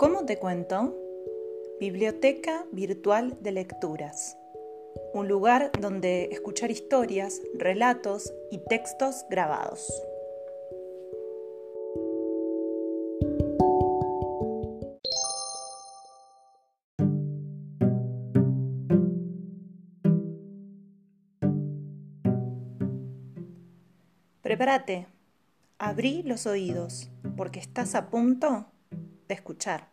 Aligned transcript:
¿Cómo 0.00 0.24
te 0.24 0.38
cuento? 0.38 0.96
Biblioteca 1.78 2.64
Virtual 2.72 3.36
de 3.42 3.52
Lecturas. 3.52 4.38
Un 5.12 5.28
lugar 5.28 5.70
donde 5.78 6.30
escuchar 6.32 6.70
historias, 6.70 7.42
relatos 7.52 8.32
y 8.50 8.60
textos 8.66 9.26
grabados. 9.28 9.92
Prepárate, 24.40 25.08
abrí 25.76 26.22
los 26.22 26.46
oídos, 26.46 27.10
porque 27.36 27.60
estás 27.60 27.94
a 27.94 28.08
punto 28.08 28.64
de 29.28 29.34
escuchar. 29.34 29.89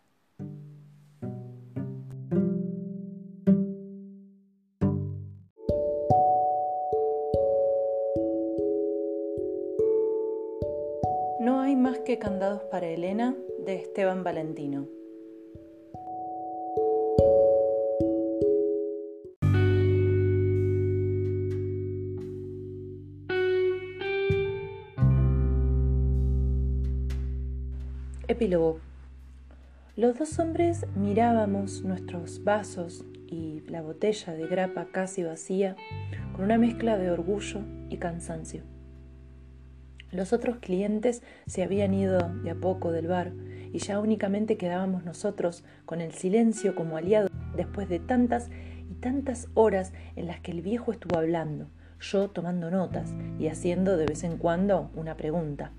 No 11.48 11.60
hay 11.60 11.76
más 11.76 12.00
que 12.00 12.18
candados 12.18 12.60
para 12.64 12.88
Elena 12.88 13.34
de 13.64 13.76
Esteban 13.76 14.22
Valentino. 14.22 14.86
Epílogo. 28.26 28.80
Los 29.96 30.18
dos 30.18 30.38
hombres 30.38 30.84
mirábamos 30.96 31.82
nuestros 31.82 32.44
vasos 32.44 33.06
y 33.26 33.62
la 33.68 33.80
botella 33.80 34.34
de 34.34 34.46
grapa 34.48 34.88
casi 34.92 35.22
vacía 35.22 35.76
con 36.36 36.44
una 36.44 36.58
mezcla 36.58 36.98
de 36.98 37.10
orgullo 37.10 37.60
y 37.88 37.96
cansancio. 37.96 38.77
Los 40.10 40.32
otros 40.32 40.56
clientes 40.56 41.22
se 41.46 41.62
habían 41.62 41.92
ido 41.92 42.18
de 42.42 42.50
a 42.50 42.54
poco 42.54 42.92
del 42.92 43.08
bar 43.08 43.32
y 43.72 43.78
ya 43.78 43.98
únicamente 44.00 44.56
quedábamos 44.56 45.04
nosotros 45.04 45.64
con 45.84 46.00
el 46.00 46.12
silencio 46.12 46.74
como 46.74 46.96
aliado 46.96 47.28
después 47.54 47.88
de 47.88 47.98
tantas 47.98 48.48
y 48.90 48.94
tantas 48.94 49.48
horas 49.52 49.92
en 50.16 50.26
las 50.26 50.40
que 50.40 50.52
el 50.52 50.62
viejo 50.62 50.92
estuvo 50.92 51.18
hablando, 51.18 51.68
yo 52.00 52.30
tomando 52.30 52.70
notas 52.70 53.12
y 53.38 53.48
haciendo 53.48 53.98
de 53.98 54.06
vez 54.06 54.24
en 54.24 54.38
cuando 54.38 54.90
una 54.94 55.16
pregunta 55.16 55.72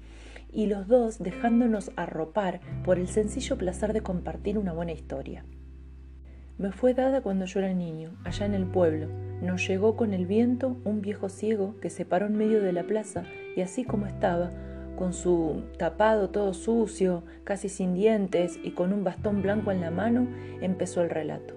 y 0.52 0.68
los 0.68 0.88
dos 0.88 1.20
dejándonos 1.20 1.92
arropar 1.96 2.60
por 2.84 3.00
el 3.00 3.08
sencillo 3.08 3.58
placer 3.58 3.94
de 3.94 4.02
compartir 4.02 4.58
una 4.58 4.74
buena 4.74 4.92
historia. 4.92 5.44
Me 6.58 6.72
fue 6.72 6.94
dada 6.94 7.22
cuando 7.22 7.46
yo 7.46 7.60
era 7.60 7.74
niño, 7.74 8.12
allá 8.26 8.46
en 8.46 8.54
el 8.54 8.66
pueblo. 8.66 9.08
Nos 9.42 9.66
llegó 9.66 9.96
con 9.96 10.14
el 10.14 10.26
viento 10.26 10.76
un 10.84 11.02
viejo 11.02 11.30
ciego 11.30 11.80
que 11.80 11.90
se 11.90 12.04
paró 12.04 12.26
en 12.26 12.36
medio 12.36 12.62
de 12.62 12.74
la 12.74 12.84
plaza 12.84 13.24
y 13.60 13.62
así 13.62 13.84
como 13.84 14.06
estaba, 14.06 14.52
con 14.98 15.12
su 15.12 15.64
tapado 15.78 16.30
todo 16.30 16.54
sucio, 16.54 17.24
casi 17.44 17.68
sin 17.68 17.94
dientes 17.94 18.58
y 18.64 18.72
con 18.72 18.94
un 18.94 19.04
bastón 19.04 19.42
blanco 19.42 19.74
en 19.74 19.82
la 19.82 19.92
mano, 19.92 20.30
empezó 20.62 21.02
el 21.02 21.10
relato. 21.10 21.56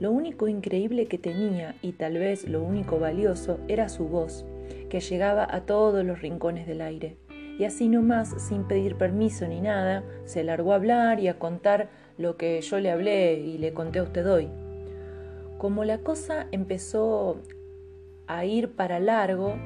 Lo 0.00 0.10
único 0.10 0.48
increíble 0.48 1.04
que 1.04 1.18
tenía, 1.18 1.74
y 1.82 1.92
tal 1.92 2.14
vez 2.14 2.48
lo 2.48 2.62
único 2.62 2.98
valioso, 2.98 3.60
era 3.68 3.90
su 3.90 4.08
voz, 4.08 4.46
que 4.88 5.00
llegaba 5.00 5.46
a 5.50 5.66
todos 5.66 6.02
los 6.02 6.22
rincones 6.22 6.66
del 6.66 6.80
aire 6.80 7.18
y 7.58 7.64
así 7.64 7.88
nomás, 7.88 8.34
sin 8.38 8.64
pedir 8.64 8.96
permiso 8.96 9.46
ni 9.46 9.60
nada, 9.60 10.02
se 10.24 10.44
largó 10.44 10.72
a 10.72 10.76
hablar 10.76 11.20
y 11.20 11.28
a 11.28 11.38
contar 11.38 11.90
lo 12.16 12.38
que 12.38 12.58
yo 12.62 12.80
le 12.80 12.90
hablé 12.90 13.34
y 13.34 13.58
le 13.58 13.74
conté 13.74 13.98
a 13.98 14.04
usted 14.04 14.26
hoy. 14.30 14.48
Como 15.58 15.84
la 15.84 15.98
cosa 15.98 16.46
empezó 16.52 17.42
a 18.28 18.46
ir 18.46 18.76
para 18.76 18.98
largo, 18.98 19.56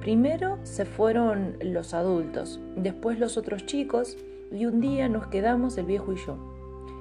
primero 0.00 0.58
se 0.62 0.84
fueron 0.84 1.56
los 1.60 1.94
adultos, 1.94 2.58
después 2.76 3.18
los 3.18 3.36
otros 3.36 3.66
chicos 3.66 4.16
y 4.50 4.66
un 4.66 4.80
día 4.80 5.08
nos 5.08 5.26
quedamos 5.28 5.76
el 5.78 5.86
viejo 5.86 6.12
y 6.12 6.16
yo. 6.16 6.36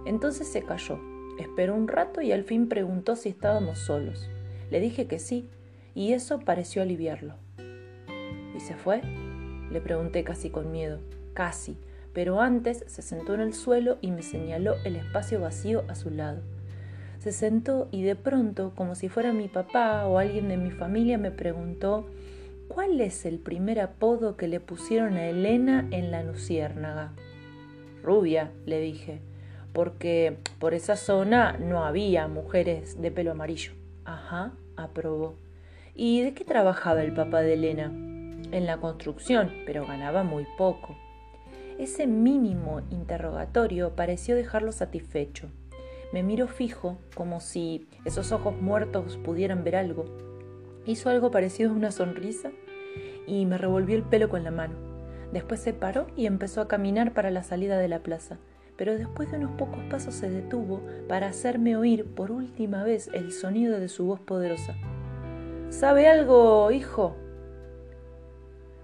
Entonces 0.06 0.48
se 0.48 0.64
calló, 0.64 1.00
esperó 1.40 1.76
un 1.76 1.88
rato 1.88 2.22
y 2.22 2.32
al 2.32 2.44
fin 2.44 2.68
preguntó 2.68 3.16
si 3.16 3.30
estábamos 3.30 3.80
solos. 3.80 4.30
Le 4.70 4.80
dije 4.80 5.08
que 5.08 5.20
sí, 5.20 5.50
y 5.96 6.14
eso 6.14 6.40
pareció 6.40 6.82
aliviarlo. 6.82 7.36
¿Y 8.56 8.60
se 8.60 8.76
fue? 8.76 9.02
Le 9.72 9.82
pregunté 9.82 10.24
casi 10.24 10.50
con 10.50 10.72
miedo. 10.72 11.00
Casi. 11.34 11.78
Pero 12.14 12.42
antes 12.42 12.84
se 12.88 13.02
sentó 13.02 13.34
en 13.34 13.42
el 13.42 13.54
suelo 13.54 13.98
y 14.02 14.12
me 14.12 14.24
señaló 14.24 14.76
el 14.84 14.96
espacio 14.96 15.40
vacío 15.40 15.84
a 15.88 15.96
su 15.96 16.10
lado. 16.10 16.42
Se 17.20 17.32
sentó 17.32 17.88
y 17.92 18.04
de 18.04 18.16
pronto, 18.16 18.74
como 18.76 18.96
si 18.96 19.10
fuera 19.10 19.34
mi 19.34 19.48
papá 19.48 20.06
o 20.08 20.18
alguien 20.18 20.48
de 20.48 20.58
mi 20.58 20.72
familia, 20.72 21.18
me 21.18 21.32
preguntó 21.32 22.08
¿Cuál 22.70 23.02
es 23.02 23.26
el 23.26 23.40
primer 23.40 23.82
apodo 23.82 24.38
que 24.38 24.48
le 24.48 24.62
pusieron 24.62 25.18
a 25.18 25.28
Elena 25.28 25.86
en 25.92 26.12
la 26.12 26.24
Luciérnaga? 26.24 27.12
Rubia, 28.02 28.54
le 28.66 28.80
dije, 28.80 29.20
porque 29.74 30.38
por 30.58 30.74
esa 30.74 30.96
zona 30.96 31.58
no 31.58 31.84
había 31.84 32.30
mujeres 32.30 33.02
de 33.02 33.12
pelo 33.12 33.32
amarillo. 33.32 33.74
Ajá, 34.06 34.54
aprobó. 34.78 35.36
¿Y 35.94 36.22
de 36.22 36.34
qué 36.34 36.46
trabajaba 36.46 37.04
el 37.04 37.14
papá 37.14 37.42
de 37.42 37.56
Elena? 37.56 37.92
en 38.52 38.66
la 38.66 38.78
construcción, 38.78 39.52
pero 39.66 39.86
ganaba 39.86 40.24
muy 40.24 40.46
poco. 40.58 40.96
Ese 41.78 42.08
mínimo 42.08 42.82
interrogatorio 42.90 43.96
pareció 43.96 44.36
dejarlo 44.36 44.72
satisfecho. 44.72 45.50
Me 46.12 46.24
miró 46.24 46.48
fijo, 46.48 46.98
como 47.16 47.40
si 47.40 47.88
esos 48.06 48.32
ojos 48.32 48.60
muertos 48.60 49.18
pudieran 49.18 49.64
ver 49.64 49.76
algo. 49.76 50.06
Hizo 50.86 51.10
algo 51.10 51.32
parecido 51.32 51.72
a 51.72 51.74
una 51.74 51.92
sonrisa 51.92 52.52
y 53.28 53.46
me 53.46 53.58
revolvió 53.58 53.96
el 53.96 54.04
pelo 54.04 54.30
con 54.30 54.44
la 54.44 54.52
mano. 54.52 54.76
Después 55.32 55.60
se 55.60 55.74
paró 55.74 56.08
y 56.16 56.26
empezó 56.26 56.62
a 56.62 56.68
caminar 56.68 57.14
para 57.14 57.30
la 57.32 57.44
salida 57.44 57.78
de 57.78 57.88
la 57.88 58.00
plaza, 58.00 58.38
pero 58.76 58.98
después 58.98 59.30
de 59.30 59.38
unos 59.38 59.52
pocos 59.52 59.84
pasos 59.90 60.16
se 60.16 60.30
detuvo 60.30 60.82
para 61.08 61.28
hacerme 61.28 61.76
oír 61.76 62.06
por 62.06 62.32
última 62.32 62.84
vez 62.84 63.10
el 63.14 63.32
sonido 63.32 63.80
de 63.80 63.90
su 63.90 64.06
voz 64.06 64.20
poderosa. 64.20 64.76
¿Sabe 65.70 66.08
algo, 66.08 66.72
hijo? 66.72 67.16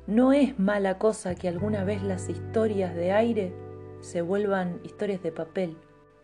No 0.06 0.34
es 0.34 0.60
mala 0.60 1.00
cosa 1.00 1.34
que 1.34 1.48
alguna 1.48 1.84
vez 1.84 2.04
las 2.04 2.30
historias 2.30 2.94
de 2.94 3.12
aire 3.12 3.56
se 4.02 4.22
vuelvan 4.22 4.80
historias 4.84 5.24
de 5.24 5.32
papel. 5.32 5.78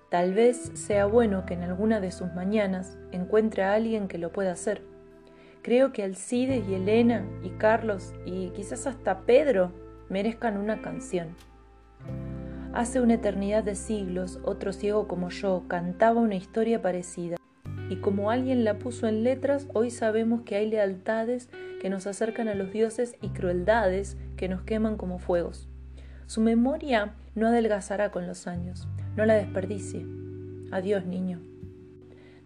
Tal 0.10 0.36
vez 0.36 0.72
sea 0.76 1.08
bueno 1.08 1.48
que 1.48 1.56
en 1.56 1.64
alguna 1.64 2.00
de 2.00 2.12
sus 2.12 2.32
mañanas 2.34 3.00
encuentre 3.12 3.64
a 3.64 3.74
alguien 3.74 4.08
que 4.08 4.20
lo 4.20 4.32
pueda 4.32 4.52
hacer. 4.52 4.84
Creo 5.62 5.92
que 5.94 6.04
Alcides 6.04 6.68
y 6.68 6.74
Elena 6.74 7.24
y 7.44 7.50
Carlos 7.52 8.14
y 8.26 8.50
quizás 8.50 8.88
hasta 8.88 9.22
Pedro 9.22 9.72
merezcan 10.10 10.58
una 10.58 10.82
canción. 10.82 11.36
Hace 12.74 13.00
una 13.00 13.16
eternidad 13.16 13.64
de 13.64 13.76
siglos, 13.76 14.40
otro 14.44 14.74
ciego 14.74 15.08
como 15.08 15.30
yo 15.30 15.66
cantaba 15.68 16.20
una 16.20 16.36
historia 16.36 16.82
parecida 16.82 17.38
y 17.92 17.98
como 17.98 18.32
alguien 18.32 18.64
la 18.64 18.80
puso 18.80 19.08
en 19.10 19.26
letras, 19.26 19.68
hoy 19.74 19.92
sabemos 19.92 20.44
que 20.44 20.56
hay 20.56 20.70
lealtades 20.70 21.50
que 21.82 21.90
nos 21.90 22.08
acercan 22.08 22.48
a 22.48 22.56
los 22.56 22.72
dioses 22.72 23.18
y 23.22 23.30
crueldades 23.30 24.16
que 24.38 24.48
nos 24.48 24.62
queman 24.62 24.96
como 24.96 25.20
fuegos. 25.20 25.68
Su 26.26 26.40
memoria 26.40 27.16
no 27.36 27.48
adelgazará 27.48 28.10
con 28.10 28.28
los 28.28 28.48
años, 28.48 28.88
no 29.18 29.26
la 29.26 29.34
desperdicie. 29.34 30.06
Adiós, 30.72 31.06
niño. 31.06 31.42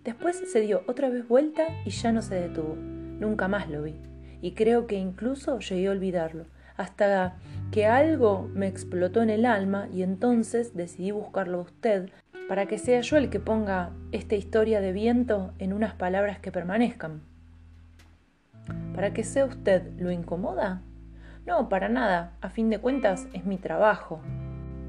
Después 0.04 0.42
se 0.52 0.62
dio 0.62 0.84
otra 0.88 1.10
vez 1.10 1.28
vuelta 1.28 1.68
y 1.86 1.92
ya 1.92 2.12
no 2.12 2.24
se 2.24 2.34
detuvo. 2.34 2.95
Nunca 3.20 3.48
más 3.48 3.70
lo 3.70 3.84
vi. 3.84 3.96
Y 4.42 4.52
creo 4.52 4.88
que 4.88 4.96
incluso 4.96 5.60
llegué 5.60 5.88
a 5.88 5.92
olvidarlo, 5.92 6.46
hasta 6.78 7.36
que 7.72 7.86
algo 7.86 8.50
me 8.54 8.68
explotó 8.68 9.22
en 9.22 9.30
el 9.30 9.46
alma 9.46 9.88
y 9.94 10.04
entonces 10.04 10.76
decidí 10.76 11.12
buscarlo 11.12 11.60
a 11.60 11.64
usted 11.64 12.10
para 12.48 12.68
que 12.68 12.78
sea 12.78 13.02
yo 13.02 13.18
el 13.18 13.30
que 13.30 13.40
ponga 13.40 13.92
esta 14.12 14.36
historia 14.36 14.82
de 14.82 14.92
viento 14.92 15.54
en 15.58 15.74
unas 15.74 15.94
palabras 15.96 16.40
que 16.40 16.52
permanezcan. 16.52 17.22
¿Para 18.94 19.14
que 19.14 19.24
sea 19.24 19.46
usted 19.46 19.92
lo 20.00 20.12
incomoda? 20.12 20.82
No, 21.46 21.70
para 21.70 21.90
nada. 21.90 22.34
A 22.42 22.50
fin 22.50 22.70
de 22.70 22.80
cuentas 22.80 23.28
es 23.34 23.46
mi 23.46 23.58
trabajo. 23.58 24.22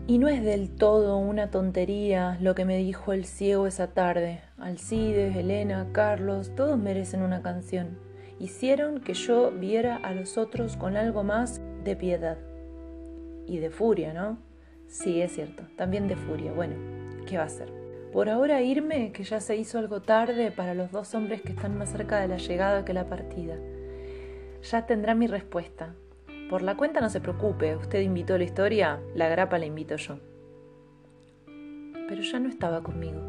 Y 0.06 0.18
no 0.18 0.28
es 0.28 0.44
del 0.44 0.70
todo 0.70 1.18
una 1.18 1.50
tontería 1.50 2.38
lo 2.40 2.54
que 2.54 2.64
me 2.64 2.76
dijo 2.76 3.12
el 3.12 3.24
ciego 3.24 3.66
esa 3.66 3.88
tarde. 3.88 4.40
Alcides, 4.58 5.34
Elena, 5.36 5.88
Carlos, 5.92 6.54
todos 6.54 6.78
merecen 6.78 7.22
una 7.22 7.42
canción. 7.42 8.05
Hicieron 8.38 9.00
que 9.00 9.14
yo 9.14 9.50
viera 9.50 9.96
a 9.96 10.12
los 10.12 10.36
otros 10.36 10.76
con 10.76 10.96
algo 10.96 11.24
más 11.24 11.60
de 11.84 11.96
piedad. 11.96 12.38
Y 13.46 13.58
de 13.58 13.70
furia, 13.70 14.12
¿no? 14.12 14.38
Sí, 14.88 15.22
es 15.22 15.32
cierto, 15.32 15.64
también 15.76 16.06
de 16.06 16.16
furia. 16.16 16.52
Bueno, 16.52 16.74
¿qué 17.26 17.38
va 17.38 17.44
a 17.44 17.46
hacer? 17.46 17.72
Por 18.12 18.28
ahora 18.28 18.62
irme, 18.62 19.12
que 19.12 19.24
ya 19.24 19.40
se 19.40 19.56
hizo 19.56 19.78
algo 19.78 20.00
tarde 20.02 20.50
para 20.50 20.74
los 20.74 20.90
dos 20.90 21.14
hombres 21.14 21.42
que 21.42 21.52
están 21.52 21.76
más 21.76 21.90
cerca 21.90 22.20
de 22.20 22.28
la 22.28 22.36
llegada 22.36 22.84
que 22.84 22.92
la 22.92 23.08
partida. 23.08 23.56
Ya 24.62 24.86
tendrá 24.86 25.14
mi 25.14 25.26
respuesta. 25.26 25.94
Por 26.50 26.62
la 26.62 26.76
cuenta 26.76 27.00
no 27.00 27.10
se 27.10 27.20
preocupe, 27.20 27.76
usted 27.76 28.00
invitó 28.00 28.38
la 28.38 28.44
historia, 28.44 29.00
la 29.14 29.28
grapa 29.28 29.58
la 29.58 29.66
invito 29.66 29.96
yo. 29.96 30.18
pero 32.08 32.22
ya 32.22 32.38
no 32.38 32.48
estaba 32.48 32.82
conmigo. 32.82 33.20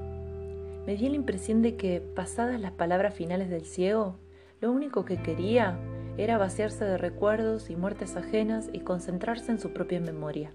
Me 0.86 0.96
dio 0.96 1.10
la 1.10 1.16
impresión 1.16 1.62
de 1.62 1.76
que, 1.76 2.00
pasadas 2.00 2.60
las 2.62 2.72
palabras 2.74 3.14
finales 3.14 3.50
del 3.50 3.66
ciego, 3.66 4.20
lo 4.60 4.72
único 4.72 5.06
que 5.06 5.22
quería 5.22 5.78
era 6.18 6.38
vaciarse 6.38 6.84
de 6.84 6.98
recuerdos 6.98 7.70
y 7.70 7.76
muertes 7.76 8.16
ajenas 8.16 8.70
y 8.74 8.80
concentrarse 8.80 9.52
en 9.52 9.60
su 9.60 9.72
propia 9.72 10.00
memoria. 10.00 10.52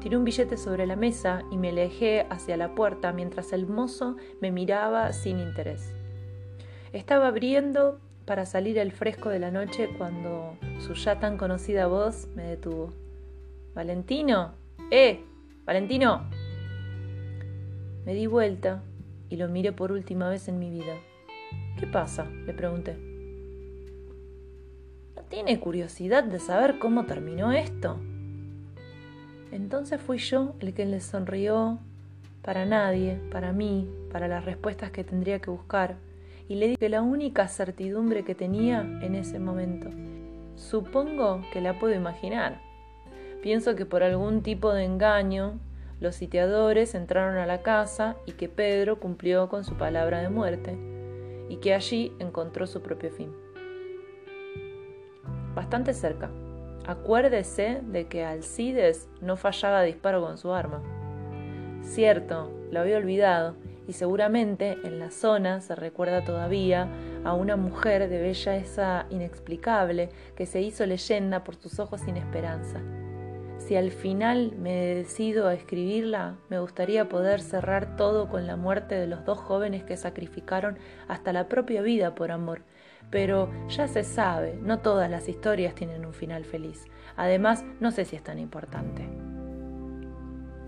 Tiré 0.00 0.16
un 0.16 0.24
billete 0.24 0.56
sobre 0.56 0.86
la 0.86 0.96
mesa 0.96 1.42
y 1.50 1.58
me 1.58 1.70
alejé 1.70 2.26
hacia 2.30 2.56
la 2.56 2.74
puerta 2.74 3.12
mientras 3.12 3.52
el 3.52 3.66
mozo 3.66 4.16
me 4.40 4.50
miraba 4.50 5.12
sin 5.12 5.38
interés. 5.38 5.92
Estaba 6.92 7.26
abriendo 7.26 8.00
para 8.24 8.46
salir 8.46 8.78
el 8.78 8.92
fresco 8.92 9.28
de 9.28 9.40
la 9.40 9.50
noche 9.50 9.90
cuando 9.98 10.56
su 10.78 10.94
ya 10.94 11.18
tan 11.18 11.36
conocida 11.36 11.86
voz 11.86 12.28
me 12.34 12.44
detuvo. 12.44 12.92
Valentino, 13.74 14.54
¡eh! 14.90 15.24
Valentino. 15.66 16.28
Me 18.06 18.14
di 18.14 18.26
vuelta 18.26 18.82
y 19.28 19.36
lo 19.36 19.48
miré 19.48 19.72
por 19.72 19.92
última 19.92 20.30
vez 20.30 20.48
en 20.48 20.58
mi 20.58 20.70
vida. 20.70 20.94
¿Qué 21.78 21.86
pasa? 21.86 22.24
le 22.46 22.54
pregunté. 22.54 23.07
¿No 25.28 25.34
tiene 25.44 25.60
curiosidad 25.60 26.24
de 26.24 26.38
saber 26.40 26.78
cómo 26.78 27.04
terminó 27.04 27.52
esto? 27.52 27.98
Entonces 29.52 30.00
fui 30.00 30.16
yo 30.16 30.54
el 30.60 30.72
que 30.72 30.86
le 30.86 31.00
sonrió 31.00 31.78
para 32.40 32.64
nadie, 32.64 33.20
para 33.30 33.52
mí, 33.52 33.90
para 34.10 34.26
las 34.26 34.46
respuestas 34.46 34.90
que 34.90 35.04
tendría 35.04 35.38
que 35.38 35.50
buscar, 35.50 35.96
y 36.48 36.54
le 36.54 36.68
dije 36.68 36.88
la 36.88 37.02
única 37.02 37.46
certidumbre 37.46 38.24
que 38.24 38.34
tenía 38.34 38.80
en 39.02 39.14
ese 39.14 39.38
momento. 39.38 39.90
Supongo 40.56 41.42
que 41.52 41.60
la 41.60 41.78
puedo 41.78 41.92
imaginar. 41.92 42.62
Pienso 43.42 43.76
que 43.76 43.84
por 43.84 44.02
algún 44.02 44.42
tipo 44.42 44.72
de 44.72 44.84
engaño 44.84 45.58
los 46.00 46.14
sitiadores 46.14 46.94
entraron 46.94 47.36
a 47.36 47.44
la 47.44 47.60
casa 47.60 48.16
y 48.24 48.32
que 48.32 48.48
Pedro 48.48 48.98
cumplió 48.98 49.50
con 49.50 49.62
su 49.64 49.74
palabra 49.74 50.22
de 50.22 50.30
muerte 50.30 50.78
y 51.50 51.56
que 51.56 51.74
allí 51.74 52.14
encontró 52.18 52.66
su 52.66 52.80
propio 52.80 53.10
fin. 53.10 53.30
Bastante 55.58 55.92
cerca. 55.92 56.30
Acuérdese 56.86 57.80
de 57.82 58.06
que 58.06 58.24
Alcides 58.24 59.08
no 59.20 59.36
fallaba 59.36 59.82
disparo 59.82 60.22
con 60.22 60.38
su 60.38 60.52
arma. 60.52 60.80
Cierto, 61.82 62.52
lo 62.70 62.78
había 62.78 62.96
olvidado, 62.96 63.56
y 63.88 63.94
seguramente 63.94 64.78
en 64.84 65.00
la 65.00 65.10
zona 65.10 65.60
se 65.60 65.74
recuerda 65.74 66.24
todavía 66.24 66.86
a 67.24 67.34
una 67.34 67.56
mujer 67.56 68.08
de 68.08 68.20
belleza 68.20 69.06
inexplicable 69.10 70.10
que 70.36 70.46
se 70.46 70.60
hizo 70.60 70.86
leyenda 70.86 71.42
por 71.42 71.56
sus 71.56 71.80
ojos 71.80 72.02
sin 72.02 72.16
esperanza. 72.16 72.80
Si 73.58 73.74
al 73.74 73.90
final 73.90 74.52
me 74.56 74.94
decido 74.94 75.48
a 75.48 75.54
escribirla, 75.54 76.36
me 76.50 76.60
gustaría 76.60 77.08
poder 77.08 77.40
cerrar 77.40 77.96
todo 77.96 78.28
con 78.28 78.46
la 78.46 78.54
muerte 78.54 78.94
de 78.94 79.08
los 79.08 79.24
dos 79.24 79.38
jóvenes 79.38 79.82
que 79.82 79.96
sacrificaron 79.96 80.78
hasta 81.08 81.32
la 81.32 81.48
propia 81.48 81.82
vida 81.82 82.14
por 82.14 82.30
amor, 82.30 82.62
pero 83.10 83.50
ya 83.68 83.88
se 83.88 84.04
sabe, 84.04 84.58
no 84.62 84.80
todas 84.80 85.10
las 85.10 85.28
historias 85.28 85.74
tienen 85.74 86.04
un 86.04 86.12
final 86.12 86.44
feliz. 86.44 86.86
Además, 87.16 87.64
no 87.80 87.90
sé 87.90 88.04
si 88.04 88.16
es 88.16 88.22
tan 88.22 88.38
importante. 88.38 89.08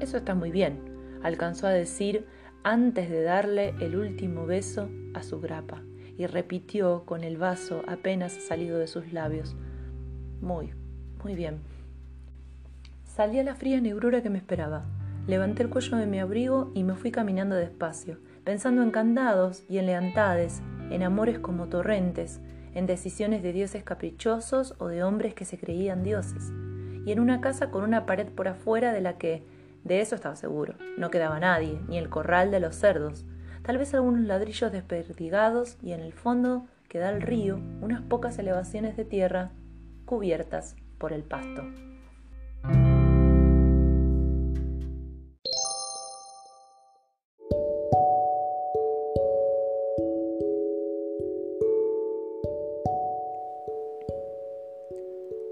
Eso 0.00 0.16
está 0.16 0.34
muy 0.34 0.50
bien, 0.50 0.80
alcanzó 1.22 1.66
a 1.66 1.70
decir 1.70 2.26
antes 2.62 3.10
de 3.10 3.22
darle 3.22 3.74
el 3.80 3.96
último 3.96 4.46
beso 4.46 4.88
a 5.14 5.22
su 5.22 5.40
grapa, 5.40 5.82
y 6.16 6.26
repitió 6.26 7.04
con 7.06 7.24
el 7.24 7.38
vaso 7.38 7.82
apenas 7.86 8.32
salido 8.32 8.78
de 8.78 8.86
sus 8.86 9.12
labios. 9.12 9.56
Muy, 10.40 10.74
muy 11.22 11.34
bien. 11.34 11.60
Salí 13.04 13.38
a 13.38 13.42
la 13.42 13.54
fría 13.54 13.80
negrura 13.80 14.22
que 14.22 14.30
me 14.30 14.38
esperaba. 14.38 14.84
Levanté 15.26 15.62
el 15.62 15.70
cuello 15.70 15.96
de 15.96 16.06
mi 16.06 16.18
abrigo 16.18 16.70
y 16.74 16.84
me 16.84 16.94
fui 16.94 17.10
caminando 17.10 17.54
despacio, 17.54 18.18
pensando 18.44 18.82
en 18.82 18.90
candados 18.90 19.64
y 19.68 19.78
en 19.78 19.86
lealtades, 19.86 20.62
en 20.90 21.02
amores 21.02 21.38
como 21.38 21.68
torrentes, 21.68 22.40
en 22.74 22.86
decisiones 22.86 23.42
de 23.42 23.52
dioses 23.52 23.82
caprichosos 23.82 24.74
o 24.78 24.88
de 24.88 25.02
hombres 25.02 25.34
que 25.34 25.44
se 25.44 25.58
creían 25.58 26.02
dioses, 26.02 26.52
y 27.04 27.12
en 27.12 27.20
una 27.20 27.40
casa 27.40 27.70
con 27.70 27.82
una 27.82 28.06
pared 28.06 28.28
por 28.28 28.48
afuera 28.48 28.92
de 28.92 29.00
la 29.00 29.18
que, 29.18 29.44
de 29.84 30.00
eso 30.00 30.14
estaba 30.14 30.36
seguro, 30.36 30.74
no 30.98 31.10
quedaba 31.10 31.40
nadie, 31.40 31.80
ni 31.88 31.98
el 31.98 32.08
corral 32.08 32.50
de 32.50 32.60
los 32.60 32.76
cerdos, 32.76 33.24
tal 33.62 33.78
vez 33.78 33.94
algunos 33.94 34.22
ladrillos 34.22 34.72
desperdigados 34.72 35.78
y 35.82 35.92
en 35.92 36.00
el 36.00 36.12
fondo 36.12 36.66
queda 36.88 37.10
el 37.10 37.22
río, 37.22 37.60
unas 37.80 38.02
pocas 38.02 38.38
elevaciones 38.38 38.96
de 38.96 39.04
tierra 39.04 39.52
cubiertas 40.04 40.76
por 40.98 41.12
el 41.12 41.22
pasto. 41.22 41.89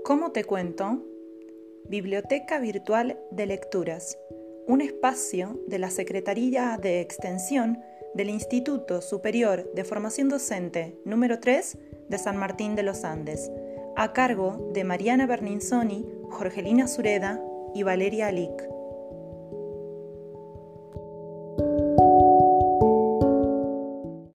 ¿Cómo 0.08 0.32
te 0.32 0.44
cuento? 0.44 1.05
Biblioteca 1.84 2.58
Virtual 2.60 3.20
de 3.31 3.44
Lecturas, 3.44 4.19
un 4.66 4.81
espacio 4.81 5.60
de 5.66 5.78
la 5.78 5.90
Secretaría 5.90 6.78
de 6.81 7.02
Extensión 7.02 7.81
del 8.14 8.31
Instituto 8.31 9.02
Superior 9.02 9.70
de 9.75 9.84
Formación 9.84 10.31
Docente 10.31 10.99
número 11.05 11.40
3 11.40 11.76
de 12.08 12.16
San 12.16 12.38
Martín 12.38 12.75
de 12.75 12.84
los 12.84 13.05
Andes, 13.05 13.50
a 13.96 14.14
cargo 14.14 14.70
de 14.72 14.82
Mariana 14.82 15.26
Berninzoni, 15.26 16.06
Jorgelina 16.31 16.88
Sureda 16.88 17.38
y 17.75 17.82
Valeria 17.82 18.28
Alic. 18.28 18.77